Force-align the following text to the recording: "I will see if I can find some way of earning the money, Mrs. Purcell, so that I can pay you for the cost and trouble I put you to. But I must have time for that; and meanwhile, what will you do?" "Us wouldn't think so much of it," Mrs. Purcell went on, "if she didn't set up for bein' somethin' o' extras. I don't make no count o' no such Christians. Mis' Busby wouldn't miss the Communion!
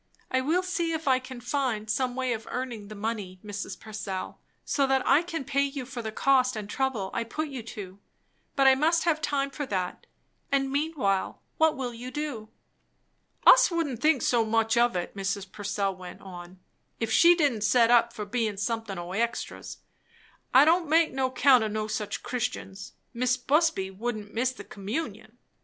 "I 0.31 0.41
will 0.41 0.63
see 0.63 0.93
if 0.93 1.07
I 1.07 1.19
can 1.19 1.39
find 1.39 1.87
some 1.87 2.15
way 2.15 2.33
of 2.33 2.47
earning 2.49 2.87
the 2.87 2.95
money, 2.95 3.39
Mrs. 3.45 3.79
Purcell, 3.79 4.39
so 4.65 4.87
that 4.87 5.05
I 5.05 5.21
can 5.21 5.43
pay 5.45 5.61
you 5.61 5.85
for 5.85 6.01
the 6.01 6.11
cost 6.11 6.55
and 6.55 6.67
trouble 6.67 7.11
I 7.13 7.23
put 7.23 7.49
you 7.49 7.61
to. 7.61 7.99
But 8.55 8.65
I 8.65 8.73
must 8.73 9.03
have 9.03 9.21
time 9.21 9.51
for 9.51 9.67
that; 9.67 10.07
and 10.51 10.71
meanwhile, 10.71 11.43
what 11.57 11.77
will 11.77 11.93
you 11.93 12.09
do?" 12.09 12.49
"Us 13.45 13.69
wouldn't 13.69 14.01
think 14.01 14.23
so 14.23 14.43
much 14.43 14.75
of 14.75 14.95
it," 14.95 15.15
Mrs. 15.15 15.51
Purcell 15.51 15.95
went 15.95 16.21
on, 16.21 16.59
"if 16.99 17.11
she 17.11 17.35
didn't 17.35 17.61
set 17.61 17.91
up 17.91 18.11
for 18.11 18.25
bein' 18.25 18.57
somethin' 18.57 18.97
o' 18.97 19.11
extras. 19.11 19.83
I 20.51 20.65
don't 20.65 20.89
make 20.89 21.13
no 21.13 21.29
count 21.29 21.63
o' 21.63 21.67
no 21.67 21.85
such 21.85 22.23
Christians. 22.23 22.93
Mis' 23.13 23.37
Busby 23.37 23.91
wouldn't 23.91 24.33
miss 24.33 24.51
the 24.51 24.63
Communion! 24.63 25.37